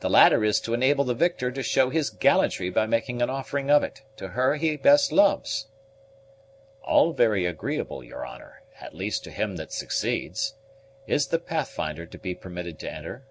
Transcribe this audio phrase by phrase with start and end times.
[0.00, 3.70] The latter is to enable the victor to show his gallantry by making an offering
[3.70, 5.68] of it to her he best loves."
[6.82, 10.52] "All very agreeable, your honor, at least to him that succeeds.
[11.06, 13.24] Is the Pathfinder to be permitted to enter?"